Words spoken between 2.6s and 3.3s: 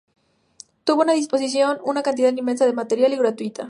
de material, y